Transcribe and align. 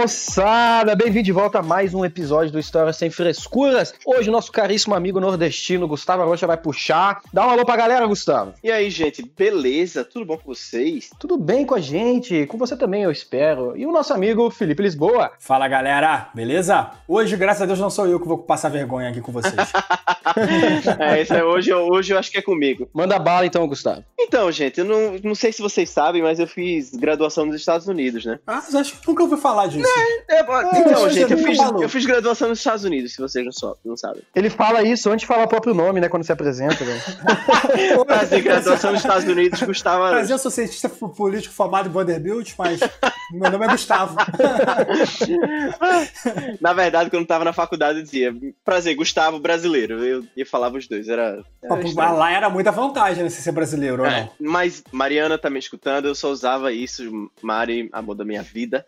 Moçada, 0.00 0.94
bem-vindo 0.94 1.24
de 1.24 1.32
volta 1.32 1.58
a 1.58 1.62
mais 1.62 1.92
um 1.92 2.04
episódio 2.04 2.52
do 2.52 2.58
História 2.60 2.92
Sem 2.92 3.10
Frescuras. 3.10 3.92
Hoje 4.06 4.28
o 4.28 4.32
nosso 4.32 4.52
caríssimo 4.52 4.94
amigo 4.94 5.18
nordestino 5.18 5.88
Gustavo 5.88 6.24
Rocha 6.24 6.46
vai 6.46 6.56
puxar. 6.56 7.20
Dá 7.32 7.44
um 7.44 7.50
alô 7.50 7.64
pra 7.66 7.74
galera, 7.74 8.06
Gustavo. 8.06 8.54
E 8.62 8.70
aí, 8.70 8.90
gente, 8.90 9.28
beleza? 9.36 10.04
Tudo 10.04 10.24
bom 10.24 10.38
com 10.38 10.54
vocês? 10.54 11.10
Tudo 11.18 11.36
bem 11.36 11.66
com 11.66 11.74
a 11.74 11.80
gente, 11.80 12.46
com 12.46 12.56
você 12.56 12.76
também, 12.76 13.02
eu 13.02 13.10
espero. 13.10 13.76
E 13.76 13.84
o 13.86 13.90
nosso 13.90 14.14
amigo 14.14 14.48
Felipe 14.50 14.84
Lisboa. 14.84 15.32
Fala 15.40 15.66
galera, 15.66 16.30
beleza? 16.32 16.92
Hoje, 17.08 17.36
graças 17.36 17.62
a 17.62 17.66
Deus, 17.66 17.80
não 17.80 17.90
sou 17.90 18.06
eu 18.06 18.20
que 18.20 18.28
vou 18.28 18.38
passar 18.38 18.68
vergonha 18.68 19.08
aqui 19.08 19.20
com 19.20 19.32
vocês. 19.32 19.52
é, 21.00 21.22
isso 21.22 21.34
é 21.34 21.44
hoje, 21.44 21.74
hoje 21.74 22.12
eu 22.12 22.18
acho 22.18 22.30
que 22.30 22.38
é 22.38 22.42
comigo. 22.42 22.88
Manda 22.94 23.18
bala 23.18 23.46
então, 23.46 23.66
Gustavo. 23.66 24.04
Então, 24.16 24.52
gente, 24.52 24.78
eu 24.78 24.84
não, 24.84 25.16
não 25.24 25.34
sei 25.34 25.52
se 25.52 25.60
vocês 25.60 25.90
sabem, 25.90 26.22
mas 26.22 26.38
eu 26.38 26.46
fiz 26.46 26.94
graduação 26.94 27.46
nos 27.46 27.56
Estados 27.56 27.88
Unidos, 27.88 28.24
né? 28.24 28.38
Ah, 28.46 28.62
acho 28.72 29.00
que 29.00 29.08
nunca 29.08 29.24
ouvi 29.24 29.36
falar 29.36 29.66
disso. 29.66 29.87
É, 30.28 30.36
é, 30.36 30.40
então, 30.42 31.06
é, 31.06 31.10
gente, 31.10 31.32
eu 31.32 31.38
fiz, 31.38 31.58
eu 31.58 31.88
fiz, 31.88 32.06
graduação 32.06 32.48
nos 32.48 32.58
Estados 32.58 32.84
Unidos, 32.84 33.12
se 33.12 33.18
vocês 33.18 33.44
não, 33.44 33.76
não 33.84 33.96
sabem. 33.96 34.22
Ele 34.34 34.50
fala 34.50 34.82
isso 34.82 35.10
antes 35.10 35.22
de 35.22 35.26
falar 35.26 35.44
o 35.44 35.48
próprio 35.48 35.74
nome, 35.74 36.00
né, 36.00 36.08
quando 36.08 36.24
se 36.24 36.32
apresenta, 36.32 36.84
velho. 36.84 37.00
Fazer 38.06 38.42
graduação 38.42 38.92
nos 38.92 39.00
Estados 39.00 39.24
Unidos 39.24 39.62
custava... 39.62 40.12
Mas 40.12 40.30
eu 40.30 40.38
sou 40.38 40.50
cientista 40.50 40.88
político 40.88 41.54
formado 41.54 41.88
em 41.88 41.92
Vanderbilt, 41.92 42.52
mas 42.58 42.80
meu 43.32 43.50
nome 43.50 43.66
é 43.66 43.68
Gustavo. 43.68 44.16
na 46.60 46.72
verdade, 46.72 47.10
quando 47.10 47.22
eu 47.22 47.28
tava 47.28 47.44
na 47.44 47.52
faculdade, 47.52 47.98
eu 47.98 48.04
dizia, 48.04 48.34
prazer, 48.64 48.94
Gustavo 48.94 49.38
brasileiro. 49.38 50.04
Eu 50.04 50.24
ia 50.36 50.46
falava 50.46 50.76
os 50.76 50.86
dois, 50.86 51.08
era... 51.08 51.42
era 51.62 52.12
lá 52.12 52.32
era 52.32 52.50
muita 52.50 52.70
vantagem, 52.70 53.22
né, 53.22 53.30
ser 53.30 53.52
brasileiro, 53.52 54.04
é, 54.04 54.06
ou 54.06 54.12
não? 54.12 54.30
Mas 54.40 54.82
Mariana 54.92 55.38
tá 55.38 55.48
me 55.48 55.58
escutando, 55.58 56.06
eu 56.06 56.14
só 56.14 56.30
usava 56.30 56.72
isso, 56.72 57.30
Mari, 57.42 57.88
amor 57.92 58.14
da 58.14 58.24
minha 58.24 58.42
vida 58.42 58.84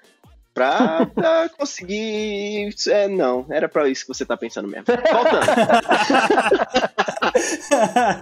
pra, 0.60 1.06
pra 1.06 1.48
conseguir. 1.48 2.68
É, 2.88 3.08
não, 3.08 3.46
era 3.48 3.66
pra 3.68 3.88
isso 3.88 4.02
que 4.02 4.08
você 4.08 4.26
tá 4.26 4.36
pensando 4.36 4.68
mesmo. 4.68 4.84
Voltando. 4.84 5.46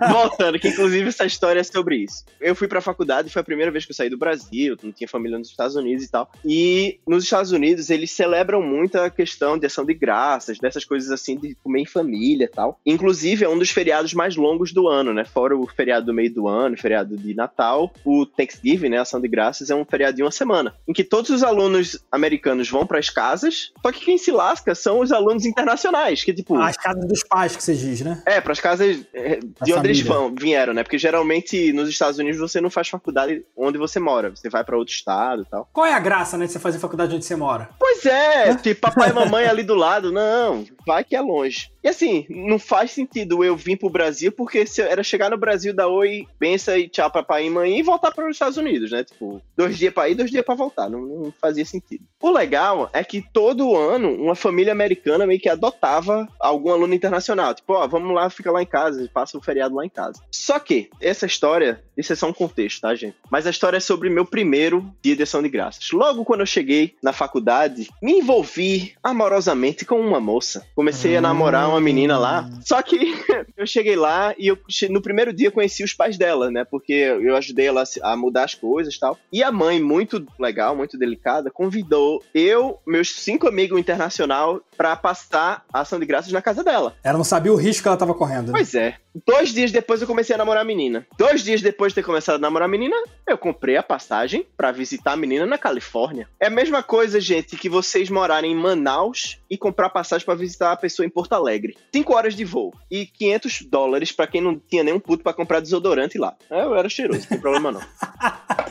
Voltando, 0.13 0.59
que 0.59 0.69
inclusive 0.69 1.09
essa 1.09 1.27
história 1.27 1.61
é 1.61 1.65
sobre 1.65 1.97
isso. 1.97 2.25
Eu 2.41 2.55
fui 2.55 2.69
pra 2.69 2.81
faculdade, 2.81 3.31
foi 3.31 3.41
a 3.41 3.45
primeira 3.45 3.73
vez 3.73 3.85
que 3.85 3.91
eu 3.91 3.97
saí 3.97 4.09
do 4.09 4.17
Brasil, 4.17 4.77
não 4.83 4.93
tinha 4.93 5.09
família 5.09 5.37
nos 5.37 5.49
Estados 5.49 5.75
Unidos 5.75 6.05
e 6.05 6.11
tal. 6.11 6.31
E 6.45 7.01
nos 7.07 7.25
Estados 7.25 7.51
Unidos 7.51 7.91
eles 7.91 8.13
celebram 8.13 8.63
muito 8.63 8.97
a 8.99 9.11
questão 9.11 9.59
de 9.59 9.67
ação 9.67 9.85
de 9.85 9.95
graças, 9.95 10.59
dessas 10.59 10.85
coisas 10.85 11.11
assim 11.11 11.37
de 11.37 11.57
comer 11.57 11.81
em 11.81 11.87
família 11.87 12.45
e 12.45 12.49
tal. 12.49 12.79
Inclusive 12.87 13.45
é 13.45 13.49
um 13.49 13.59
dos 13.59 13.71
feriados 13.71 14.15
mais 14.15 14.37
longos 14.37 14.73
do 14.73 14.87
ano, 14.87 15.13
né? 15.13 15.25
Fora 15.25 15.57
o 15.57 15.67
feriado 15.67 16.07
do 16.07 16.15
meio 16.15 16.33
do 16.33 16.47
ano, 16.47 16.79
feriado 16.79 17.17
de 17.17 17.35
Natal, 17.35 17.93
o 18.05 18.25
Thanksgiving, 18.25 18.91
né? 18.91 18.99
Ação 18.99 19.21
de 19.21 19.27
graças, 19.27 19.71
é 19.71 19.75
um 19.75 19.85
feriado 19.85 20.17
de 20.17 20.23
uma 20.23 20.31
semana, 20.31 20.75
em 20.87 20.93
que 20.93 21.03
todos 21.03 21.31
os 21.31 21.43
alunos 21.43 21.99
americanos 22.13 22.28
vão 22.71 22.87
para 22.87 22.99
as 22.99 23.11
casas, 23.11 23.73
só 23.83 23.93
que 23.93 24.05
quem 24.05 24.19
se 24.19 24.31
lasca 24.31 24.75
são 24.75 25.01
os 25.01 25.13
alunos 25.13 25.45
internacionais, 25.45 26.25
que 26.25 26.33
tipo... 26.33 26.57
As 26.57 26.77
casas 26.77 27.07
dos 27.07 27.23
pais 27.23 27.57
que 27.57 27.63
você 27.63 27.75
diz, 27.75 28.01
né? 28.01 28.23
É, 28.27 28.41
para 28.41 28.53
as 28.53 28.61
casas 28.61 29.05
é, 29.15 29.39
de 29.39 29.73
onde 29.73 29.87
eles 29.87 30.01
vão, 30.01 30.35
vieram, 30.35 30.73
né? 30.73 30.83
Porque 30.83 30.99
geralmente 30.99 31.73
nos 31.73 31.89
Estados 31.89 32.19
Unidos 32.19 32.39
você 32.39 32.61
não 32.61 32.71
faz 32.71 32.89
faculdade 32.89 33.45
onde 33.57 33.79
você 33.79 33.99
mora, 33.99 34.31
você 34.31 34.49
vai 34.49 34.65
para 34.65 34.77
outro 34.77 34.95
estado 34.95 35.43
e 35.43 35.47
tal. 35.47 35.69
Qual 35.73 35.87
é 35.87 35.95
a 35.95 35.99
graça, 35.99 36.37
né, 36.37 36.47
de 36.47 36.53
você 36.53 36.59
fazer 36.59 36.79
faculdade 36.79 37.15
onde 37.15 37.25
você 37.25 37.37
mora? 37.37 37.71
Pois 37.79 38.05
é, 38.07 38.55
tipo 38.57 38.81
papai 38.81 39.11
e 39.11 39.13
mamãe 39.13 39.47
ali 39.47 39.63
do 39.63 39.75
lado, 39.75 40.13
não, 40.13 40.65
vai 40.87 41.05
que 41.05 41.17
é 41.17 41.21
longe. 41.21 41.71
E 41.89 41.91
assim, 41.91 42.27
não 42.29 42.59
faz 42.59 42.91
sentido 42.91 43.43
eu 43.43 43.57
vir 43.57 43.79
pro 43.79 43.89
Brasil, 43.89 44.31
porque 44.31 44.63
era 44.79 45.03
chegar 45.03 45.31
no 45.31 45.39
Brasil, 45.39 45.73
dar 45.73 45.89
oi, 45.89 46.27
pensa 46.39 46.77
e 46.77 46.87
tchau 46.87 47.11
papai 47.11 47.47
e 47.47 47.51
mãe 47.51 47.79
e 47.79 47.83
voltar 47.83 48.11
para 48.11 48.27
os 48.27 48.37
Estados 48.37 48.59
Unidos, 48.59 48.91
né? 48.91 49.05
Tipo, 49.05 49.41
dois 49.57 49.79
dias 49.79 49.95
para 49.95 50.07
ir, 50.07 50.15
dois 50.15 50.31
dias 50.31 50.45
para 50.45 50.55
voltar. 50.55 50.91
Não, 50.91 51.01
não, 51.01 51.33
fazia 51.41 51.65
sentido. 51.65 52.05
O 52.21 52.31
legal 52.31 52.91
é 52.93 53.03
que 53.03 53.25
todo 53.33 53.75
ano 53.75 54.13
uma 54.13 54.35
família 54.35 54.71
americana 54.71 55.27
meio 55.27 55.41
que 55.41 55.49
adotava 55.49 56.29
algum 56.39 56.73
aluno 56.73 56.93
internacional. 56.93 57.55
Tipo, 57.55 57.73
ó, 57.73 57.89
vamos 57.89 58.15
lá, 58.15 58.29
fica 58.29 58.53
lá 58.53 58.63
em 58.63 58.67
casa, 58.67 59.09
passa 59.11 59.39
o 59.39 59.43
feriado 59.43 59.75
lá 59.75 59.87
em 59.87 59.89
casa. 59.89 60.23
Só 60.31 60.59
que 60.59 60.91
essa 61.01 61.25
história, 61.25 61.83
isso 61.99 62.13
é 62.13 62.17
só 62.17 62.29
um 62.29 62.33
contexto, 62.33 62.81
tá, 62.83 62.95
gente? 62.95 63.17
Mas 63.31 63.47
a 63.47 63.51
história 63.51 63.77
é 63.77 63.81
sobre 63.81 64.09
meu 64.09 64.25
primeiro 64.25 64.89
dia 65.03 65.17
de 65.17 65.25
ação 65.25 65.43
de 65.43 65.49
graças. 65.49 65.91
Logo 65.91 66.25
quando 66.25 66.41
eu 66.41 66.47
cheguei 66.47 66.95
na 67.03 67.13
faculdade, 67.13 67.89
me 68.01 68.13
envolvi 68.13 68.95
amorosamente 69.03 69.85
com 69.85 70.01
uma 70.01 70.21
moça. 70.21 70.65
Comecei 70.75 71.17
a 71.17 71.21
namorar 71.21 71.69
uma 71.69 71.81
menina 71.81 72.17
lá. 72.17 72.49
Só 72.65 72.81
que 72.83 72.97
eu 73.57 73.67
cheguei 73.67 73.97
lá 73.97 74.35
e 74.39 74.47
eu 74.47 74.59
no 74.91 75.03
primeiro 75.03 75.33
dia 75.33 75.51
conheci 75.51 75.83
os 75.83 75.93
pais 75.93 76.17
dela, 76.17 76.51
né? 76.51 76.65
Porque 76.65 76.93
eu 76.93 77.37
ajudei 77.37 77.67
ela 77.67 77.83
a 78.03 78.17
mudar 78.17 78.45
as 78.45 78.55
coisas 78.55 78.95
e 78.95 79.01
tal. 79.01 79.19
E 79.33 79.43
a 79.43 79.51
mãe, 79.51 79.83
muito 79.83 80.25
legal, 80.39 80.77
muito 80.77 80.97
delicada, 80.97 81.51
convidou 81.51 82.23
eu, 82.33 82.79
meus 82.87 83.15
cinco 83.17 83.49
amigos 83.49 83.79
internacional, 83.79 84.61
para 84.77 84.95
passar 84.95 85.65
a 85.73 85.81
ação 85.81 85.99
de 85.99 86.07
graças 86.07 86.31
na 86.31 86.41
casa 86.41 86.63
dela. 86.63 86.95
Ela 87.03 87.19
não 87.19 87.25
sabia 87.25 87.53
o 87.53 87.57
risco 87.57 87.83
que 87.83 87.89
ela 87.89 87.97
tava 87.97 88.15
correndo. 88.15 88.49
Né? 88.49 88.53
Pois 88.53 88.75
é. 88.75 88.97
Dois 89.27 89.53
dias 89.53 89.73
depois 89.73 90.01
eu 90.01 90.07
comecei 90.07 90.35
a 90.35 90.39
namorar 90.39 90.63
a 90.63 90.65
menina. 90.65 91.07
Dois 91.19 91.43
dias 91.43 91.63
depois 91.63 91.93
de 91.93 91.97
ter 91.97 92.03
começado 92.03 92.37
a 92.37 92.39
namorar 92.39 92.67
a 92.67 92.71
menina, 92.71 92.97
eu 93.27 93.39
comprei 93.39 93.77
a 93.77 93.83
passagem 93.83 94.47
para 94.57 94.71
visitar 94.71 95.13
a 95.13 95.17
menina 95.17 95.47
na 95.47 95.59
Califórnia. 95.59 96.29
É 96.41 96.47
a 96.47 96.51
mesma 96.51 96.83
coisa, 96.83 97.21
gente, 97.21 97.57
que 97.57 97.69
vocês 97.69 98.11
morarem 98.11 98.53
em 98.53 98.57
Manaus 98.57 99.39
e 99.51 99.57
comprar 99.57 99.91
passagem 99.91 100.25
para 100.25 100.35
visitar 100.35 100.73
a 100.73 100.77
pessoa 100.77 101.07
em 101.07 101.11
Porto 101.11 101.33
Alegre. 101.33 101.77
Cinco 101.93 102.15
horas 102.15 102.35
de 102.35 102.45
voo 102.45 102.75
e 102.91 103.07
500 103.07 103.63
dólares 103.63 104.13
para 104.13 104.27
quem 104.27 104.41
não 104.41 104.59
tinha 104.59 104.85
nenhum 104.85 105.01
puto 105.01 105.23
para 105.23 105.33
comprar 105.33 105.61
desodorante 105.61 106.19
lá. 106.19 106.37
Eu 106.51 106.75
era 106.75 106.89
cheiroso, 106.89 107.21
não 107.21 107.29
tem 107.29 107.41
problema 107.41 107.73
não. 107.73 107.81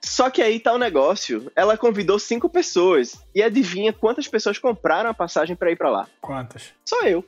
Só 0.00 0.30
que 0.30 0.42
aí 0.42 0.58
tá 0.58 0.72
o 0.72 0.78
negócio. 0.78 1.50
Ela 1.54 1.76
convidou 1.76 2.18
cinco 2.18 2.48
pessoas 2.48 3.18
e 3.34 3.42
adivinha 3.42 3.92
quantas 3.92 4.28
pessoas 4.28 4.58
compraram 4.58 5.10
a 5.10 5.14
passagem 5.14 5.56
para 5.56 5.70
ir 5.70 5.76
para 5.76 5.90
lá? 5.90 6.06
Quantas? 6.20 6.70
Só 6.84 7.02
eu. 7.02 7.24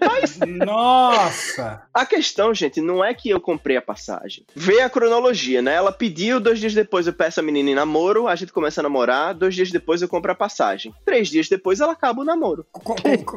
Mas 0.00 0.38
nossa! 0.64 1.82
A 1.92 2.06
questão, 2.06 2.54
gente, 2.54 2.80
não 2.80 3.04
é 3.04 3.12
que 3.14 3.30
eu 3.30 3.40
comprei 3.40 3.76
a 3.76 3.82
passagem. 3.82 4.44
Vê 4.54 4.80
a 4.80 4.90
cronologia, 4.90 5.60
né? 5.60 5.74
Ela 5.74 5.92
pediu, 5.92 6.38
dois 6.38 6.58
dias 6.60 6.74
depois 6.74 7.06
eu 7.06 7.12
peço 7.12 7.40
a 7.40 7.42
menina 7.42 7.70
em 7.70 7.74
namoro, 7.74 8.28
a 8.28 8.36
gente 8.36 8.52
começa 8.52 8.80
a 8.80 8.82
namorar, 8.82 9.34
dois 9.34 9.54
dias 9.54 9.70
depois 9.70 10.02
eu 10.02 10.08
compro 10.08 10.30
a 10.30 10.34
passagem. 10.34 10.94
Três 11.04 11.28
dias 11.28 11.48
depois 11.48 11.80
ela 11.80 11.92
acaba 11.92 12.20
o 12.20 12.24
namoro. 12.24 12.66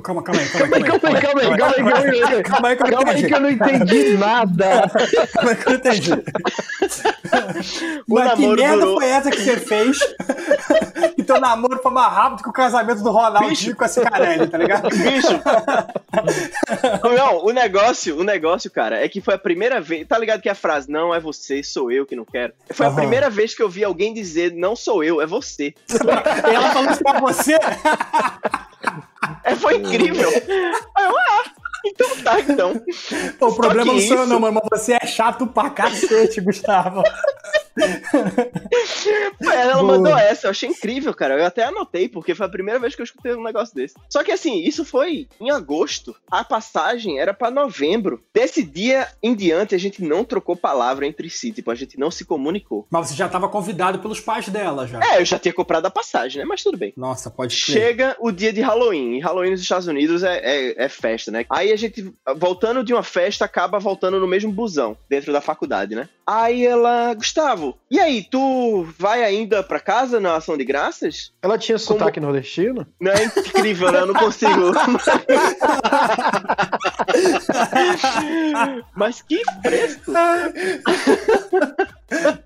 Calma, 0.04 0.24
calma 0.24 0.42
aí, 0.42 0.50
calma 0.50 0.76
aí. 0.76 0.84
Calma 0.84 0.84
aí, 0.84 0.84
calma 0.84 1.10
aí, 1.10 1.22
calma 1.22 1.42
aí, 1.42 1.62
calma 1.62 2.00
aí. 2.00 2.44
Calma 2.44 2.68
aí, 2.68 2.76
calma 2.76 3.12
aí 3.12 3.24
que 3.28 3.34
eu 3.34 3.40
não 3.40 3.50
entendi 3.50 4.18
nada. 4.18 4.90
Calma 5.34 5.52
aí 5.52 5.56
que 5.56 5.68
eu 5.68 5.72
não 5.72 5.78
entendi. 5.80 6.12
Mas 8.08 8.34
que 8.34 8.48
merda 8.48 8.78
durou... 8.78 9.00
foi 9.00 9.10
essa 9.10 9.32
que 9.32 9.42
você 9.42 9.58
fez? 9.58 10.00
que 11.16 11.24
teu 11.24 11.40
namoro 11.40 11.80
foi 11.82 11.92
mais 11.92 12.14
rápido 12.14 12.44
que 12.44 12.50
o 12.50 12.54
casamento 12.54 13.02
do 13.02 13.12
Ronaldo 13.12 13.76
com 13.76 13.84
a 13.84 13.88
Cicarelli, 13.88 14.48
tá 14.48 14.58
ligado? 14.58 14.90
Bicho. 14.90 15.42
não, 17.16 17.46
o 17.46 17.52
negócio, 17.52 18.20
o 18.20 18.24
negócio, 18.24 18.70
cara, 18.70 19.04
é 19.04 19.08
que 19.08 19.22
foi 19.22 19.36
a 19.36 19.40
primeira 19.40 19.80
vez. 19.80 20.08
Tá 20.08 20.18
ligado 20.18 20.42
que 20.42 20.50
a 20.50 20.56
frase 20.56 20.90
não 20.90 21.14
é 21.14 21.20
você, 21.20 21.64
sou 21.64 21.92
eu 21.92 22.06
que 22.06 22.16
não 22.16 22.26
quero. 22.26 22.54
Foi 22.72 22.86
uhum. 22.86 22.92
a 22.92 22.96
primeira 22.96 23.30
vez 23.30 23.54
que 23.54 23.64
eu 23.64 23.70
vi 23.70 23.84
alguém 23.84 24.14
dizer 24.14 24.54
não 24.54 24.76
sou 24.76 25.04
eu, 25.04 25.22
é 25.22 25.26
você. 25.26 25.74
Ela 26.44 26.72
falou 26.72 26.92
isso 26.92 27.04
pra 27.04 27.20
você? 27.20 27.58
É, 29.44 29.56
foi 29.56 29.78
incrível. 29.78 30.30
Aí 30.30 31.06
eu, 31.06 31.18
ah, 31.18 31.44
então 31.86 32.10
tá, 32.24 32.40
então. 32.40 32.82
O 33.40 33.54
problema 33.54 33.86
não 33.86 34.00
sou 34.00 34.18
eu, 34.18 34.28
não, 34.28 34.40
mas 34.40 34.54
você 34.72 34.94
é 34.94 35.06
chato 35.06 35.48
pra 35.48 35.70
cacete, 35.70 36.42
Gustavo. 36.42 37.04
ela 39.54 39.82
mandou 39.84 40.18
essa, 40.18 40.48
eu 40.48 40.52
achei 40.52 40.70
incrível, 40.70 41.14
cara. 41.14 41.36
Eu 41.36 41.46
até 41.46 41.64
anotei, 41.64 42.08
porque 42.10 42.36
foi 42.36 42.46
a 42.46 42.50
primeira 42.50 42.80
vez 42.80 42.96
que 42.96 43.02
eu 43.02 43.06
escutei 43.06 43.34
um 43.34 43.44
negócio 43.44 43.74
desse. 43.76 43.96
Só 44.10 44.24
que 44.24 44.32
assim, 44.32 44.62
isso 44.64 44.84
foi 44.84 45.28
em 45.40 45.50
agosto. 45.52 46.16
A 46.30 46.44
passagem 46.44 47.20
era 47.20 47.34
para 47.34 47.52
novembro. 47.52 48.24
Desse 48.34 48.64
dia 48.64 49.08
em 49.22 49.36
diante, 49.36 49.76
a 49.76 49.78
gente 49.78 50.04
não 50.04 50.24
trocou 50.24 50.56
palavra 50.56 51.06
entre 51.06 51.30
si. 51.30 51.52
Tipo, 51.52 51.72
a 51.72 51.76
gente 51.76 52.00
não 52.00 52.12
se 52.12 52.26
comunicou. 52.26 52.88
Mas 52.90 53.08
você 53.08 53.16
já 53.16 53.28
tava 53.28 53.48
convidado 53.48 54.00
pelos 54.00 54.20
pais 54.20 54.50
dela, 54.50 54.88
já. 54.88 55.00
É, 55.04 55.22
eu 55.22 55.26
já 55.26 55.40
tinha 55.40 55.54
comprado 55.54 55.86
a 55.86 55.92
passagem, 55.92 56.42
né? 56.42 56.46
Mas 56.48 56.64
tudo 56.64 56.78
bem. 56.78 56.94
Nossa, 56.96 57.30
pode 57.30 57.56
ser. 57.56 57.72
Chega 57.72 58.16
o 58.20 58.32
dia 58.32 58.54
de 58.54 58.62
Halloween. 58.62 59.18
E 59.18 59.20
Halloween 59.20 59.52
nos 59.52 59.62
Estados 59.62 59.88
Unidos 59.88 60.24
é, 60.24 60.40
é, 60.40 60.86
é 60.86 60.90
festa, 60.90 61.32
né? 61.32 61.46
Aí 61.50 61.72
a 61.72 61.76
gente, 61.76 62.14
voltando 62.38 62.84
de 62.84 62.94
uma 62.94 63.04
festa, 63.04 63.46
acaba 63.46 63.80
voltando 63.80 64.20
no 64.20 64.28
mesmo 64.28 64.52
busão, 64.52 64.98
dentro 65.10 65.32
da 65.32 65.42
faculdade, 65.42 65.96
né? 65.96 66.10
Aí 66.34 66.66
ela, 66.66 67.14
Gustavo, 67.14 67.78
e 67.90 68.00
aí, 68.00 68.24
tu 68.24 68.88
vai 68.98 69.22
ainda 69.22 69.62
pra 69.62 69.82
casa 69.82 70.18
na 70.18 70.38
ação 70.38 70.56
de 70.56 70.64
graças? 70.64 71.34
Ela 71.42 71.58
tinha 71.58 71.78
Como... 71.78 72.00
sotaque 72.00 72.22
nordestino? 72.22 72.88
Não 73.02 73.12
é 73.12 73.26
incrível, 73.26 73.92
né? 73.92 74.00
Eu 74.00 74.06
não 74.06 74.14
consigo. 74.14 74.72
Mas 78.96 79.22
que 79.22 79.42
fresco! 79.62 80.14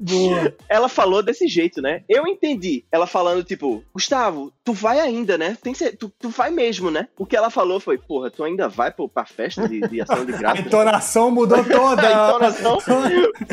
Boa. 0.09 0.55
Ela 0.69 0.89
falou 0.89 1.23
desse 1.23 1.47
jeito, 1.47 1.81
né? 1.81 2.03
Eu 2.07 2.27
entendi. 2.27 2.85
Ela 2.91 3.07
falando, 3.07 3.43
tipo, 3.43 3.83
Gustavo, 3.93 4.51
tu 4.63 4.73
vai 4.73 4.99
ainda, 4.99 5.37
né? 5.37 5.57
Tem 5.61 5.73
ser, 5.73 5.95
tu, 5.95 6.11
tu 6.19 6.29
vai 6.29 6.49
mesmo, 6.49 6.89
né? 6.89 7.07
O 7.17 7.25
que 7.25 7.35
ela 7.35 7.49
falou 7.49 7.79
foi, 7.79 7.97
porra, 7.97 8.29
tu 8.29 8.43
ainda 8.43 8.67
vai 8.67 8.91
pô, 8.91 9.07
pra 9.07 9.25
festa 9.25 9.67
de, 9.67 9.79
de 9.81 10.01
ação 10.01 10.25
de 10.25 10.33
graça? 10.37 10.61
A 10.61 10.65
entonação 10.65 11.31
mudou 11.31 11.63
toda. 11.63 12.01
a 12.07 12.29
entonação 12.29 12.79
foi, 12.79 13.01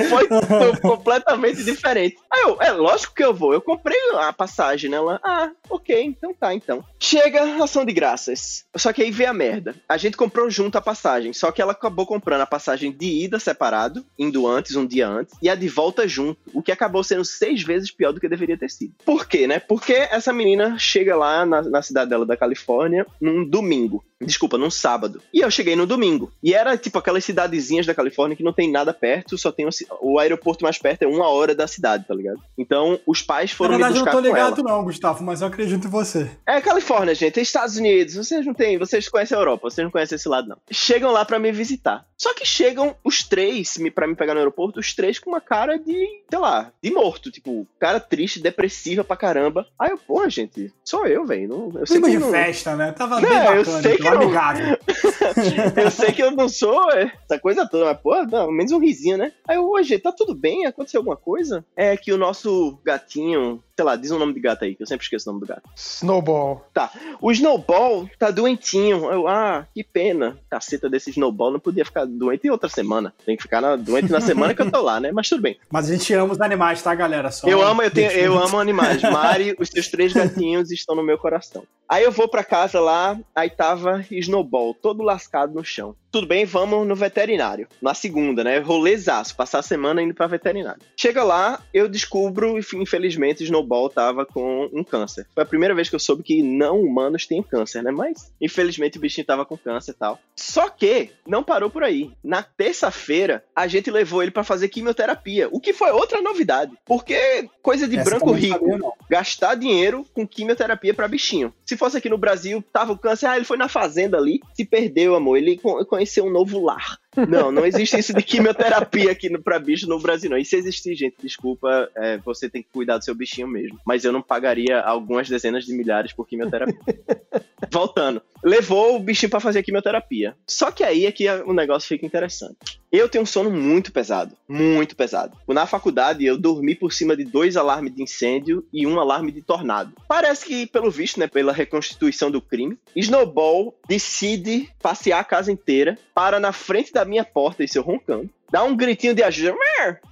foi 0.09 0.77
completamente 0.81 1.63
diferente. 1.65 2.17
Aí 2.31 2.43
eu, 2.43 2.61
é 2.61 2.73
lógico 2.73 3.15
que 3.15 3.25
eu 3.25 3.35
vou. 3.35 3.53
Eu 3.53 3.61
comprei 3.61 3.99
a 4.17 4.33
passagem, 4.33 4.91
né? 4.91 4.97
Ela, 4.97 5.21
ah, 5.23 5.51
ok, 5.69 6.03
então 6.03 6.35
tá, 6.35 6.55
então. 6.55 6.85
Chega 6.99 7.43
a 7.43 7.65
ação 7.65 7.85
de 7.85 7.93
graças. 7.93 8.65
Só 8.77 8.93
que 8.93 9.03
aí 9.03 9.11
vê 9.11 9.27
a 9.27 9.35
merda. 9.35 9.75
A 9.89 9.97
gente 9.97 10.17
comprou 10.17 10.51
junto 10.51 10.77
a 10.79 10.81
passagem, 10.81 11.33
só 11.33 11.51
que 11.51 11.61
ela 11.61 11.73
acabou 11.73 12.07
comprando 12.07 12.43
a 12.43 12.47
passagem 12.47 12.93
de 12.93 13.25
ida 13.25 13.39
separado, 13.39 14.05
indo 14.19 14.47
antes, 14.47 14.77
um 14.77 14.87
dia 14.87 15.09
antes, 15.09 15.35
e 15.43 15.49
a 15.49 15.55
de 15.55 15.69
volta 15.69 16.07
junto, 16.07 16.42
o 16.53 16.63
que 16.63 16.73
acabou 16.73 17.03
sendo 17.05 17.25
seis 17.25 17.63
vezes 17.63 17.91
pior 17.91 18.13
do 18.13 18.21
que 18.21 18.29
deveria 18.29 18.57
ter 18.57 18.71
sido. 18.71 18.95
Por 19.05 19.27
quê, 19.27 19.47
né? 19.47 19.59
Porque 19.59 19.93
essa 19.93 20.33
menina 20.33 20.79
chega 20.79 21.17
lá 21.17 21.45
na, 21.47 21.63
na 21.63 21.83
cidade 21.83 22.11
dela 22.11 22.27
da 22.27 22.37
Califórnia 22.37 23.07
num 23.21 23.45
domingo. 23.45 24.05
Desculpa, 24.27 24.59
num 24.59 24.71
sábado. 24.71 25.23
E 25.33 25.41
eu 25.41 25.51
cheguei 25.51 25.77
no 25.77 25.87
domingo. 25.87 26.33
E 26.43 26.55
era 26.55 26.77
tipo 26.77 26.99
aquelas 26.99 27.25
cidadezinhas 27.25 27.87
da 27.87 27.95
Califórnia 27.95 28.37
que 28.37 28.43
não 28.43 28.53
tem 28.53 28.71
nada 28.71 28.93
perto, 28.93 29.39
só 29.39 29.51
tem 29.51 29.67
o, 29.67 29.71
o 30.01 30.19
aeroporto 30.19 30.65
mais 30.65 30.79
perto 30.79 31.03
é 31.03 31.07
uma 31.07 31.29
hora 31.29 31.55
da 31.55 31.67
cidade, 31.67 32.05
tá 32.07 32.15
ligado? 32.15 32.41
Então 32.57 32.99
os 33.07 33.23
pais 33.23 33.51
foram 33.51 33.73
Na 33.73 33.89
verdade, 33.89 33.95
me 33.95 34.01
buscar 34.01 34.11
eu 34.11 34.15
não 34.15 34.23
tô 34.23 34.29
ligado, 34.29 34.63
não, 34.63 34.85
Gustavo, 34.85 35.25
mas 35.25 35.41
eu 35.41 35.49
acredito 35.49 35.87
em 35.87 35.91
você. 35.91 36.31
É 36.47 36.61
Califórnia, 36.61 37.15
gente, 37.15 37.39
é 37.39 37.43
Estados 37.43 37.77
Unidos. 37.77 38.15
Vocês 38.15 38.45
não 38.47 38.55
têm, 38.55 38.79
vocês 38.79 39.09
conhecem 39.09 39.37
a 39.37 39.41
Europa, 39.41 39.71
vocês 39.71 39.85
não 39.85 39.91
conhecem 39.91 40.17
esse 40.17 40.29
lado, 40.29 40.49
não. 40.49 40.57
Chegam 40.71 41.13
lá 41.13 41.25
para 41.25 41.39
me 41.39 41.53
visitar. 41.53 42.05
Só 42.17 42.33
que 42.35 42.47
chegam 42.47 42.95
os 43.03 43.25
três 43.25 43.77
para 43.93 44.07
me 44.07 44.15
pegar 44.15 44.35
no 44.35 44.39
aeroporto, 44.39 44.79
os 44.79 44.95
três 44.95 45.19
com 45.19 45.31
uma 45.31 45.41
cara 45.41 45.77
de, 45.77 46.07
sei 46.31 46.39
lá, 46.39 46.71
de 46.81 46.93
morto, 46.93 47.33
tipo, 47.33 47.67
cara 47.81 47.99
triste, 47.99 48.41
depressiva 48.41 49.03
pra 49.03 49.17
caramba. 49.17 49.67
Aí 49.77 49.91
eu, 49.91 49.99
pô, 49.99 50.29
gente, 50.29 50.73
sou 50.85 51.05
eu, 51.05 51.27
velho. 51.27 51.73
Eu 51.75 51.85
sei 51.85 52.01
que 52.01 52.11
de 52.11 52.19
não... 52.19 52.31
festa, 52.31 52.77
né? 52.77 52.93
Tava 52.93 53.21
não, 53.21 53.29
bem 53.29 53.39
bacana, 53.39 53.57
eu 53.57 53.65
sei 53.65 53.97
que 53.97 54.07
não... 54.15 54.33
eu 55.83 55.91
sei 55.91 56.13
que 56.13 56.23
eu 56.23 56.31
não 56.31 56.49
sou 56.49 56.91
essa 56.93 57.39
coisa 57.41 57.69
toda, 57.69 57.87
mas, 57.87 58.01
pô, 58.01 58.23
não, 58.25 58.51
menos 58.51 58.73
um 58.73 58.79
risinho, 58.79 59.17
né? 59.17 59.33
Aí 59.47 59.57
eu, 59.57 59.69
hoje, 59.69 59.99
tá 59.99 60.13
tudo 60.13 60.35
bem? 60.35 60.67
Aconteceu 60.67 61.01
alguma 61.01 61.17
coisa? 61.17 61.65
É 61.77 61.97
que 61.97 62.13
o 62.13 62.19
nosso 62.19 62.79
gatinho 62.85 63.63
sei 63.83 63.85
lá, 63.85 63.97
diz 63.97 64.11
um 64.13 64.19
nome 64.19 64.33
de 64.33 64.41
gato 64.41 64.65
aí, 64.65 64.77
que 64.77 64.83
eu 64.83 64.87
sempre 64.87 65.05
esqueço 65.05 65.29
o 65.29 65.33
nome 65.33 65.45
do 65.45 65.49
gato. 65.49 65.69
Snowball. 65.75 66.65
Tá. 66.73 66.91
O 67.21 67.33
Snowball 67.33 68.09
tá 68.19 68.31
doentinho. 68.31 69.11
Eu, 69.11 69.27
ah, 69.27 69.67
que 69.75 69.83
pena. 69.83 70.39
Caceta 70.49 70.89
desse 70.89 71.11
Snowball 71.11 71.51
não 71.51 71.61
podia 71.61 71.85
ficar 71.85 72.05
doente 72.05 72.47
em 72.47 72.51
outra 72.51 72.69
semana. 72.69 73.13
Tem 73.27 73.37
que 73.37 73.43
ficar 73.43 73.61
na, 73.61 73.75
doente 73.75 74.11
na 74.11 74.21
semana 74.21 74.55
que 74.55 74.63
eu 74.63 74.71
tô 74.71 74.81
lá, 74.81 75.01
né? 75.01 75.11
Mas 75.11 75.29
tudo 75.29 75.43
bem. 75.43 75.59
Mas 75.69 75.91
a 75.91 75.97
gente 75.97 76.15
ama 76.15 76.33
os 76.33 76.41
animais, 76.41 76.81
tá, 76.81 76.95
galera? 76.95 77.31
Só 77.31 77.49
eu 77.49 77.61
amo, 77.61 77.83
eu, 77.83 77.91
tenho, 77.91 78.11
eu 78.13 78.39
amo 78.39 78.59
animais. 78.59 79.03
Mari, 79.03 79.57
os 79.59 79.69
seus 79.69 79.89
três 79.89 80.13
gatinhos 80.13 80.71
estão 80.71 80.95
no 80.95 81.03
meu 81.03 81.19
coração. 81.19 81.65
Aí 81.89 82.05
eu 82.05 82.13
vou 82.13 82.29
pra 82.29 82.45
casa 82.45 82.81
lá, 82.81 83.19
aí 83.35 83.51
tava 83.51 84.05
Snowball, 84.11 84.75
todo 84.75 85.03
lascado 85.03 85.55
no 85.55 85.65
chão 85.65 85.97
tudo 86.13 86.27
bem, 86.27 86.45
vamos 86.45 86.87
no 86.87 86.95
veterinário. 86.95 87.67
Na 87.81 87.95
segunda, 87.95 88.45
né? 88.45 88.59
Rolezaço, 88.59 89.35
passar 89.35 89.61
a 89.61 89.63
semana 89.63 90.03
indo 90.03 90.13
pra 90.13 90.27
veterinário. 90.27 90.83
Chega 90.95 91.25
lá, 91.25 91.63
eu 91.73 91.89
descubro, 91.89 92.59
infelizmente, 92.59 93.43
Snowball 93.43 93.89
tava 93.89 94.27
com 94.27 94.69
um 94.75 94.85
câncer. 94.85 95.27
Foi 95.35 95.43
a 95.43 95.47
primeira 95.47 95.75
vez 95.75 95.89
que 95.89 95.95
eu 95.95 95.99
soube 95.99 96.23
que 96.23 96.43
não 96.43 96.83
humanos 96.83 97.27
têm 97.27 97.43
câncer, 97.43 97.83
né? 97.83 97.91
Mas, 97.91 98.31
infelizmente, 98.39 98.99
o 98.99 99.01
bichinho 99.01 99.27
tava 99.27 99.47
com 99.47 99.57
câncer 99.57 99.93
e 99.93 99.95
tal. 99.95 100.21
Só 100.37 100.69
que, 100.69 101.11
não 101.27 101.43
parou 101.43 101.71
por 101.71 101.83
aí. 101.83 102.11
Na 102.23 102.43
terça-feira, 102.43 103.43
a 103.57 103.67
gente 103.67 103.91
levou 103.91 104.23
ele 104.23 104.31
para 104.31 104.45
fazer 104.45 104.69
quimioterapia, 104.69 105.49
o 105.51 105.59
que 105.59 105.73
foi 105.73 105.91
outra 105.93 106.21
novidade. 106.21 106.73
Porque, 106.85 107.49
coisa 107.63 107.89
de 107.89 107.97
Essa 107.97 108.11
branco 108.11 108.33
rico, 108.33 108.71
sabia, 108.71 108.93
gastar 109.09 109.55
dinheiro 109.55 110.05
com 110.13 110.29
quimioterapia 110.29 110.93
para 110.93 111.09
bichinho. 111.09 111.55
Se 111.65 111.75
fosse 111.75 111.97
aqui 111.97 112.11
no 112.11 112.19
Brasil, 112.19 112.63
tava 112.71 112.93
o 112.93 112.99
câncer, 112.99 113.27
ah, 113.27 113.37
ele 113.37 113.47
foi 113.47 113.57
na 113.57 113.69
fazenda 113.69 114.19
ali, 114.19 114.41
se 114.55 114.67
perdeu, 114.67 115.15
amor. 115.15 115.39
Ele 115.39 115.59
conheceu 116.03 116.25
um 116.25 116.31
novo 116.31 116.61
lar. 116.61 116.99
Não, 117.29 117.53
não 117.53 117.67
existe 117.67 117.99
isso 117.99 118.15
de 118.15 118.23
quimioterapia 118.23 119.13
aqui 119.13 119.29
no, 119.29 119.43
pra 119.43 119.59
bicho 119.59 119.89
no 119.89 119.99
Brasil, 119.99 120.31
não. 120.31 120.39
E 120.39 120.45
se 120.45 120.57
existir, 120.57 120.95
gente, 120.95 121.17
desculpa, 121.23 121.91
é, 121.95 122.19
você 122.19 122.49
tem 122.49 122.63
que 122.63 122.69
cuidar 122.73 122.99
do 122.99 123.05
seu 123.05 123.15
bichinho 123.15 123.47
mesmo. 123.49 123.79
Mas 123.85 124.05
eu 124.05 124.13
não 124.13 124.23
pagaria 124.23 124.81
algumas 124.81 125.29
dezenas 125.29 125.65
de 125.65 125.75
milhares 125.75 126.13
por 126.13 126.27
quimioterapia. 126.27 126.79
Voltando. 127.71 128.23
Levou 128.43 128.97
o 128.97 128.99
bichinho 128.99 129.31
para 129.31 129.41
fazer 129.41 129.63
quimioterapia. 129.63 130.35
Só 130.47 130.71
que 130.71 130.83
aí 130.83 131.07
é 131.07 131.13
que 131.13 131.29
o 131.29 131.53
negócio 131.53 131.89
fica 131.89 132.05
interessante. 132.05 132.81
Eu 132.91 133.09
tenho 133.09 133.23
um 133.23 133.27
sono 133.27 133.51
muito 133.51 133.93
pesado. 133.93 134.37
Muito 134.49 134.97
pesado. 134.97 135.37
Na 135.49 135.67
faculdade, 135.67 136.27
eu 136.27 136.37
dormi 136.37 136.75
por 136.75 136.93
cima 136.93 137.17
de 137.17 137.25
dois 137.25 137.57
alarmes 137.57 137.95
de 137.95 138.03
incêndio 138.03 138.67
e 138.73 138.87
um 138.87 139.01
alarme 139.01 139.33
de 139.33 139.41
tornado. 139.41 139.93
Parece 140.09 140.45
que, 140.45 140.67
pelo 140.67 140.91
visto, 140.91 141.19
né, 141.19 141.27
pela 141.27 141.53
reconstituição 141.53 142.31
do 142.31 142.43
crime, 142.43 142.77
Snowball 142.95 143.75
decide 143.89 144.69
passear 144.83 145.21
a 145.21 145.25
casa 145.25 145.51
inteira, 145.51 145.97
para 146.15 146.39
na 146.39 146.53
frente 146.53 146.93
da 146.93 147.02
da 147.03 147.05
minha 147.05 147.25
porta, 147.25 147.65
isso 147.65 147.79
eu 147.79 147.83
roncando, 147.83 148.31
dá 148.51 148.63
um 148.63 148.77
gritinho 148.77 149.15
de 149.15 149.23
ajuda 149.23 149.57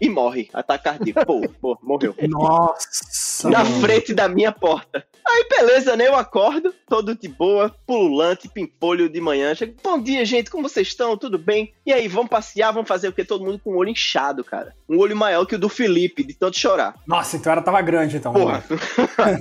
e 0.01 0.09
morre. 0.09 0.51
Ataque 0.53 0.85
cardíaco. 0.85 1.25
Pô, 1.25 1.49
pô, 1.61 1.79
morreu. 1.83 2.15
Nossa. 2.29 3.49
Na 3.49 3.65
frente 3.65 4.13
da 4.13 4.29
minha 4.29 4.51
porta. 4.51 5.07
Aí, 5.27 5.47
beleza, 5.49 5.97
né? 5.97 6.09
Eu 6.09 6.17
acordo, 6.17 6.75
todo 6.89 7.15
de 7.15 7.29
boa, 7.29 7.73
pululante, 7.87 8.49
pimpolho 8.49 9.09
de 9.09 9.21
manhã. 9.21 9.55
Chego, 9.55 9.77
bom 9.83 10.01
dia, 10.01 10.25
gente, 10.25 10.51
como 10.51 10.69
vocês 10.69 10.89
estão? 10.89 11.17
Tudo 11.17 11.39
bem? 11.39 11.73
E 11.87 11.93
aí, 11.93 12.09
vamos 12.09 12.31
passear, 12.31 12.73
vamos 12.73 12.89
fazer 12.89 13.09
o 13.09 13.13
quê? 13.13 13.25
Todo 13.25 13.45
mundo 13.45 13.61
com 13.63 13.71
o 13.71 13.77
olho 13.77 13.91
inchado, 13.91 14.43
cara. 14.43 14.75
Um 14.89 14.99
olho 14.99 15.15
maior 15.15 15.47
que 15.47 15.55
o 15.55 15.59
do 15.59 15.69
Felipe, 15.69 16.25
de 16.25 16.35
tanto 16.35 16.59
chorar. 16.59 16.97
Nossa, 17.07 17.37
então 17.37 17.53
ela 17.53 17.63
tava 17.63 17.81
grande, 17.83 18.17
então. 18.17 18.33
Porra. 18.33 18.65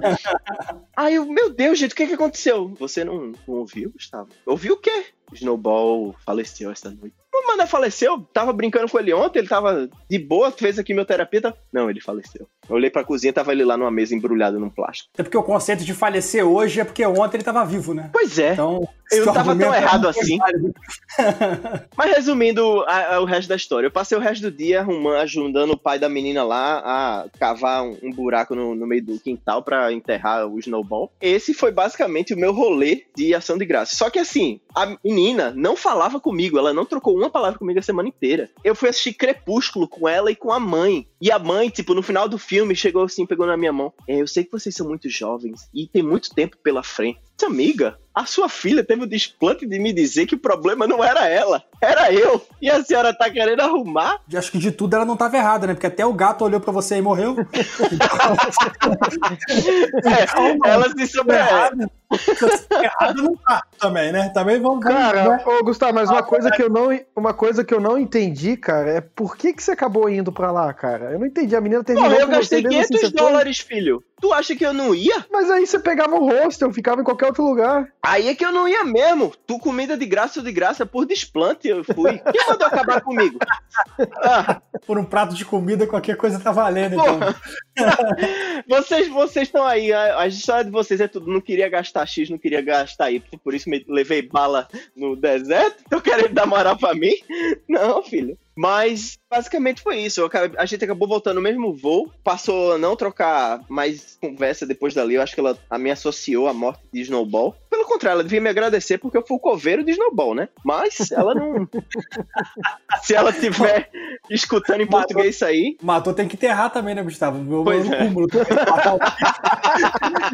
aí, 0.95 1.15
eu, 1.15 1.25
meu 1.25 1.49
Deus, 1.49 1.79
gente, 1.79 1.93
o 1.93 1.95
que 1.95 2.05
que 2.05 2.13
aconteceu? 2.13 2.71
Você 2.77 3.03
não, 3.03 3.31
não 3.47 3.55
ouviu, 3.55 3.91
Gustavo? 3.91 4.29
Ouviu 4.45 4.75
o 4.75 4.77
quê? 4.77 5.05
Snowball 5.33 6.15
faleceu 6.25 6.71
esta 6.71 6.89
noite. 6.89 7.15
O 7.39 7.47
Mané 7.47 7.65
faleceu, 7.65 8.21
tava 8.33 8.51
brincando 8.51 8.89
com 8.89 8.99
ele 8.99 9.13
ontem, 9.13 9.39
ele 9.39 9.47
tava 9.47 9.89
de 10.09 10.19
boa, 10.19 10.51
fez 10.51 10.77
a 10.77 10.83
quimioterapia. 10.83 11.41
Tá... 11.41 11.53
Não, 11.71 11.89
ele 11.89 12.01
faleceu. 12.01 12.47
Eu 12.69 12.75
olhei 12.75 12.89
pra 12.89 13.03
cozinha, 13.03 13.33
tava 13.33 13.51
ele 13.51 13.65
lá 13.65 13.75
numa 13.75 13.91
mesa 13.91 14.15
embrulhado 14.15 14.59
num 14.59 14.69
plástico. 14.69 15.09
É 15.17 15.23
porque 15.23 15.37
o 15.37 15.43
conceito 15.43 15.83
de 15.83 15.93
falecer 15.93 16.45
hoje 16.45 16.79
é 16.79 16.83
porque 16.83 17.05
ontem 17.05 17.37
ele 17.37 17.43
tava 17.43 17.65
vivo, 17.65 17.93
né? 17.93 18.09
Pois 18.11 18.37
é. 18.37 18.53
Então, 18.53 18.87
eu 19.11 19.25
não 19.25 19.33
tava 19.33 19.55
tão 19.55 19.73
é 19.73 19.77
errado 19.77 20.07
é 20.07 20.09
assim. 20.09 20.37
Mas 21.97 22.15
resumindo 22.15 22.83
a, 22.87 23.15
a, 23.15 23.21
o 23.21 23.25
resto 23.25 23.49
da 23.49 23.55
história, 23.55 23.87
eu 23.87 23.91
passei 23.91 24.17
o 24.17 24.21
resto 24.21 24.43
do 24.43 24.51
dia 24.51 24.81
arrumando, 24.81 25.17
ajudando 25.17 25.71
o 25.71 25.77
pai 25.77 25.97
da 25.97 26.07
menina 26.07 26.43
lá 26.43 26.79
a 26.79 27.25
cavar 27.39 27.83
um, 27.83 27.97
um 28.03 28.11
buraco 28.11 28.53
no, 28.53 28.75
no, 28.75 28.85
meio 28.85 29.03
do 29.03 29.19
quintal 29.19 29.63
para 29.63 29.91
enterrar 29.91 30.47
o 30.47 30.59
Snowball. 30.59 31.11
Esse 31.19 31.53
foi 31.53 31.71
basicamente 31.71 32.33
o 32.33 32.37
meu 32.37 32.53
rolê 32.53 33.05
de 33.15 33.33
ação 33.33 33.57
de 33.57 33.65
graça. 33.65 33.95
Só 33.95 34.09
que 34.09 34.19
assim, 34.19 34.59
a 34.75 34.95
menina 35.03 35.53
não 35.55 35.75
falava 35.75 36.19
comigo, 36.19 36.57
ela 36.57 36.73
não 36.73 36.85
trocou 36.85 37.17
uma 37.17 37.29
palavra 37.29 37.57
comigo 37.57 37.79
a 37.79 37.83
semana 37.83 38.09
inteira. 38.09 38.49
Eu 38.63 38.75
fui 38.75 38.89
assistir 38.89 39.13
Crepúsculo 39.13 39.87
com 39.87 40.07
ela 40.07 40.31
e 40.31 40.35
com 40.35 40.51
a 40.51 40.59
mãe. 40.59 41.07
E 41.21 41.31
a 41.31 41.39
mãe, 41.39 41.69
tipo, 41.69 41.93
no 41.93 42.01
final 42.01 42.29
do 42.29 42.37
filme, 42.37 42.58
chegou 42.75 43.03
assim, 43.03 43.25
pegou 43.25 43.45
na 43.45 43.57
minha 43.57 43.73
mão. 43.73 43.93
É, 44.07 44.21
eu 44.21 44.27
sei 44.27 44.43
que 44.43 44.51
vocês 44.51 44.75
são 44.75 44.87
muito 44.87 45.09
jovens 45.09 45.69
e 45.73 45.87
tem 45.87 46.03
muito 46.03 46.33
tempo 46.33 46.57
pela 46.57 46.83
frente. 46.83 47.19
Amiga, 47.45 47.97
a 48.13 48.25
sua 48.25 48.49
filha 48.49 48.83
teve 48.83 49.03
o 49.03 49.07
desplante 49.07 49.65
de 49.65 49.79
me 49.79 49.93
dizer 49.93 50.25
que 50.25 50.35
o 50.35 50.39
problema 50.39 50.85
não 50.85 51.03
era 51.03 51.27
ela, 51.27 51.63
era 51.81 52.11
eu. 52.11 52.45
E 52.61 52.69
a 52.69 52.83
senhora 52.83 53.13
tá 53.13 53.29
querendo 53.29 53.61
arrumar? 53.61 54.19
E 54.27 54.35
acho 54.35 54.51
que 54.51 54.57
de 54.57 54.71
tudo 54.71 54.95
ela 54.95 55.05
não 55.05 55.15
tava 55.15 55.37
errada, 55.37 55.67
né? 55.67 55.73
Porque 55.73 55.87
até 55.87 56.05
o 56.05 56.13
gato 56.13 56.43
olhou 56.43 56.59
pra 56.59 56.73
você 56.73 56.97
e 56.97 57.01
morreu. 57.01 57.37
é, 60.03 60.69
ela 60.69 60.89
se 60.89 61.07
sobreerrada. 61.07 61.89
Errado 62.81 63.21
não 63.21 63.35
tá 63.35 63.63
também, 63.79 64.11
né? 64.11 64.29
Também 64.29 64.59
vamos 64.59 64.83
Cara, 64.83 65.37
né? 65.37 65.43
ô 65.45 65.63
Gustavo, 65.63 65.93
mas 65.93 66.09
uma 66.09 66.23
coisa 66.23 66.49
que 66.49 66.63
eu 66.63 66.69
não, 66.69 66.89
uma 67.15 67.33
coisa 67.33 67.63
que 67.63 67.73
eu 67.73 67.79
não 67.79 67.99
entendi, 67.99 68.57
cara, 68.57 68.89
é 68.89 69.01
por 69.01 69.37
que 69.37 69.53
que 69.53 69.61
você 69.61 69.71
acabou 69.71 70.09
indo 70.09 70.31
pra 70.31 70.51
lá, 70.51 70.73
cara? 70.73 71.11
Eu 71.11 71.19
não 71.19 71.27
entendi. 71.27 71.55
A 71.55 71.61
menina 71.61 71.83
teve 71.83 71.99
Pô, 71.99 72.07
eu 72.07 72.27
gastei 72.27 72.63
500 72.63 73.03
assim, 73.03 73.15
dólares, 73.15 73.59
filho. 73.59 74.03
Tu 74.19 74.33
acha 74.33 74.55
que 74.55 74.65
eu 74.65 74.73
não 74.73 74.93
ia? 74.93 75.25
Mas 75.31 75.49
aí 75.49 75.65
você 75.65 75.79
pegava 75.79 76.15
o 76.15 76.27
hostel, 76.27 76.73
ficava 76.73 76.99
em 77.01 77.05
qualquer 77.05 77.28
outro 77.29 77.43
lugar. 77.43 77.91
Aí 78.03 78.27
é 78.27 78.35
que 78.35 78.43
eu 78.43 78.51
não 78.51 78.67
ia 78.67 78.83
mesmo. 78.83 79.33
Tu 79.47 79.57
comida 79.59 79.97
de 79.97 80.05
graça 80.05 80.39
ou 80.39 80.45
de 80.45 80.51
graça 80.51 80.85
por 80.85 81.05
desplante 81.05 81.67
eu 81.67 81.83
fui. 81.83 82.19
Quem 82.31 82.47
mandou 82.47 82.67
acabar 82.67 83.01
comigo? 83.01 83.39
Ah. 84.17 84.61
Por 84.85 84.97
um 84.97 85.05
prato 85.05 85.35
de 85.35 85.45
comida, 85.45 85.87
qualquer 85.87 86.15
coisa 86.15 86.39
tá 86.39 86.51
valendo, 86.51 86.95
então. 86.95 87.19
vocês 88.67 89.07
vocês 89.07 89.47
estão 89.47 89.65
aí, 89.65 89.91
a, 89.91 90.21
a, 90.21 90.27
história 90.27 90.65
de 90.65 90.71
vocês 90.71 90.99
é 90.99 91.07
tudo. 91.07 91.31
Não 91.31 91.41
queria 91.41 91.69
gastar 91.69 92.05
X, 92.05 92.29
não 92.29 92.37
queria 92.37 92.61
gastar 92.61 93.11
Y, 93.11 93.39
por 93.43 93.53
isso 93.53 93.69
me 93.69 93.83
levei 93.87 94.21
bala 94.21 94.67
no 94.95 95.15
deserto. 95.15 95.83
Tô 95.89 96.01
querendo 96.01 96.33
dar 96.33 96.45
moral 96.45 96.77
pra 96.77 96.93
mim? 96.93 97.13
Não, 97.67 98.03
filho. 98.03 98.37
Mas 98.59 99.17
basicamente 99.31 99.81
foi 99.81 99.99
isso. 99.99 100.29
a 100.57 100.65
gente 100.65 100.83
acabou 100.83 101.07
voltando 101.07 101.37
no 101.37 101.41
mesmo 101.41 101.73
voo, 101.73 102.11
passou 102.21 102.73
a 102.73 102.77
não 102.77 102.93
trocar 102.93 103.61
mais 103.69 104.17
conversa 104.21 104.65
depois 104.65 104.93
dali. 104.93 105.15
Eu 105.15 105.21
acho 105.21 105.33
que 105.33 105.39
ela 105.39 105.57
me 105.77 105.89
associou 105.89 106.45
à 106.45 106.53
morte 106.53 106.81
de 106.91 106.99
Snowball 106.99 107.55
pelo 107.79 107.85
contrário, 107.85 108.15
ela 108.15 108.23
devia 108.23 108.41
me 108.41 108.49
agradecer 108.49 108.97
porque 108.97 109.17
eu 109.17 109.25
fui 109.25 109.37
o 109.37 109.39
coveiro 109.39 109.85
de 109.85 109.91
Snowball, 109.91 110.35
né? 110.35 110.49
Mas 110.65 111.11
ela 111.11 111.33
não. 111.33 111.65
Se 113.03 113.15
ela 113.15 113.31
tiver 113.31 113.89
escutando 114.29 114.81
em 114.81 114.85
Matou. 114.85 114.99
português 114.99 115.35
isso 115.35 115.45
aí. 115.45 115.77
Matou 115.81 116.13
tem 116.13 116.27
que 116.27 116.35
enterrar 116.35 116.71
também, 116.71 116.93
né, 116.93 117.01
Gustavo? 117.01 117.41
Meu, 117.41 117.63
Pois 117.63 117.87
meu 117.87 117.97
é. 117.97 118.05
cúmulo. 118.05 118.27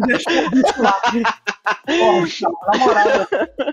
Deixa 0.07 0.81
lá. 0.81 1.01
Porra, 1.85 2.19
Gustavo, 2.21 2.57
na 2.71 2.77
moral, 2.77 3.05
né? 3.07 3.25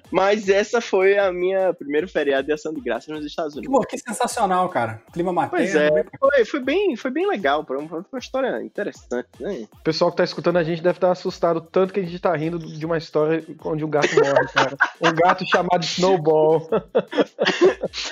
Mas 0.11 0.49
essa 0.49 0.81
foi 0.81 1.19
a 1.19 1.33
minha 1.33 1.73
primeira 1.75 2.07
feriado 2.07 2.47
de 2.47 2.53
ação 2.53 2.73
de 2.73 2.81
graças 2.81 3.09
nos 3.09 3.25
Estados 3.25 3.55
Unidos. 3.57 3.73
Pô, 3.75 3.81
que 3.87 3.97
sensacional, 3.99 4.69
cara. 4.69 5.01
Clima 5.13 5.33
Pois 5.49 5.75
materno. 5.75 5.99
é, 5.99 6.03
bem- 6.03 6.13
foi, 6.19 6.45
foi, 6.45 6.61
bem, 6.61 6.97
foi 6.97 7.11
bem 7.11 7.27
legal, 7.29 7.65
foi 7.67 7.79
uma, 7.79 7.89
foi 7.89 8.05
uma 8.13 8.19
história 8.19 8.63
interessante, 8.63 9.29
né? 9.41 9.67
O 9.73 9.83
pessoal 9.83 10.11
que 10.11 10.17
tá 10.19 10.25
escutando 10.25 10.57
a 10.59 10.63
gente 10.65 10.83
deve 10.83 10.97
estar 10.99 11.11
assustado 11.11 11.61
tanto 11.61 11.93
que 11.93 12.01
a 12.01 12.03
gente 12.03 12.19
tá 12.19 12.35
rindo 12.37 12.59
de 12.59 12.85
uma 12.85 12.99
história 12.99 13.45
onde 13.65 13.85
um 13.85 13.91
gato 13.91 14.15
morre, 14.15 14.49
cara. 14.55 14.77
Um 15.03 15.13
gato 15.15 15.45
chamado 15.47 15.83
Snowball. 15.85 16.69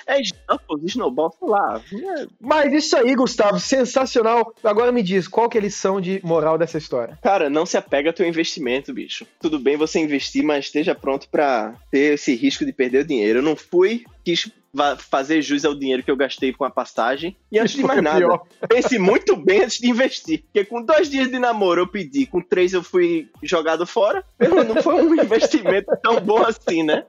É 0.07 0.21
Snowball, 0.21 0.79
Snowball, 0.85 1.35
sei 1.39 1.49
lá. 1.49 1.81
é- 1.93 2.27
Mas 2.41 2.73
isso 2.73 2.97
aí, 2.97 3.15
Gustavo, 3.15 3.59
sensacional. 3.61 4.53
Agora 4.63 4.93
me 4.93 5.03
diz, 5.03 5.29
qual 5.29 5.49
que 5.49 5.57
é 5.57 5.61
a 5.61 5.65
lição 5.65 6.01
de 6.01 6.21
moral 6.25 6.59
dessa 6.59 6.79
história? 6.79 7.19
Cara, 7.23 7.49
não 7.49 7.65
se 7.65 7.77
apega 7.77 8.09
ao 8.11 8.13
teu 8.15 8.27
investimento, 8.27 8.93
bicho. 8.93 9.27
Tudo 9.41 9.59
bem 9.59 9.70
você 9.77 10.01
investir, 10.01 10.43
mas 10.43 10.67
esteja 10.67 10.95
pronto 10.95 11.29
pra 11.29 11.75
ter 11.91 12.15
esse 12.15 12.35
risco 12.35 12.65
de 12.65 12.73
perder 12.73 13.05
o 13.05 13.07
dinheiro. 13.07 13.39
Eu 13.39 13.43
não 13.43 13.57
fui, 13.57 14.05
quis 14.25 14.51
fazer 14.99 15.43
jus 15.43 15.65
ao 15.65 15.75
dinheiro 15.75 16.03
que 16.03 16.11
eu 16.11 16.17
gastei 16.17 16.53
com 16.53 16.65
a 16.65 16.71
passagem. 16.71 17.37
E 17.51 17.59
antes 17.59 17.75
de 17.75 17.83
mais 17.85 18.03
nada, 18.03 18.19
pior. 18.19 18.47
pense 18.69 18.99
muito 18.99 19.37
bem 19.37 19.63
antes 19.63 19.79
de 19.79 19.89
investir. 19.89 20.43
Porque 20.45 20.65
com 20.65 20.83
dois 20.83 21.11
dias 21.11 21.29
de 21.29 21.39
namoro 21.39 21.83
eu 21.83 21.87
pedi, 21.87 22.27
com 22.27 22.41
três 22.41 22.73
eu 22.73 22.83
fui 22.83 23.29
jogado 23.43 23.87
fora. 23.87 24.25
Não 24.39 24.83
foi 24.83 25.03
um 25.03 25.15
investimento 25.21 25.91
tão 26.03 26.21
bom 26.21 26.43
assim, 26.43 26.83
né? 26.83 27.05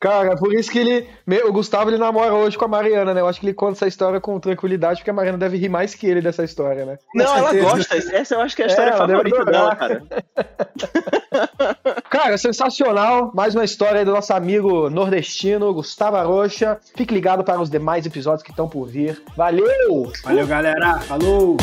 Cara, 0.00 0.36
por 0.36 0.54
isso 0.54 0.70
que 0.70 0.78
ele. 0.78 1.08
O 1.44 1.52
Gustavo 1.52 1.90
ele 1.90 1.98
namora 1.98 2.32
hoje 2.32 2.56
com 2.56 2.64
a 2.64 2.68
Mariana, 2.68 3.12
né? 3.12 3.20
Eu 3.20 3.26
acho 3.26 3.40
que 3.40 3.46
ele 3.46 3.54
conta 3.54 3.72
essa 3.72 3.88
história 3.88 4.20
com 4.20 4.38
tranquilidade, 4.38 5.00
porque 5.00 5.10
a 5.10 5.14
Mariana 5.14 5.38
deve 5.38 5.56
rir 5.56 5.68
mais 5.68 5.94
que 5.94 6.06
ele 6.06 6.20
dessa 6.20 6.44
história, 6.44 6.84
né? 6.84 6.98
Não, 7.14 7.36
ela 7.36 7.52
gosta. 7.52 7.96
Essa 7.96 8.36
eu 8.36 8.40
acho 8.40 8.54
que 8.54 8.62
é 8.62 8.66
a 8.66 8.68
É, 8.68 8.70
história 8.70 8.92
deve 8.92 9.12
favorita 9.12 9.44
dela, 9.44 9.74
cara. 9.74 10.02
Cara, 12.08 12.38
sensacional. 12.38 13.30
Mais 13.34 13.54
uma 13.54 13.64
história 13.64 13.98
aí 14.00 14.04
do 14.04 14.12
nosso 14.12 14.32
amigo 14.32 14.88
nordestino, 14.88 15.72
Gustavo 15.74 16.16
Arocha. 16.16 16.78
Fique 16.96 17.12
ligado 17.12 17.44
para 17.44 17.60
os 17.60 17.68
demais 17.68 18.06
episódios 18.06 18.42
que 18.42 18.50
estão 18.50 18.68
por 18.68 18.86
vir. 18.86 19.20
Valeu! 19.36 20.10
Valeu, 20.24 20.46
galera. 20.46 21.00
Falou! 21.00 21.56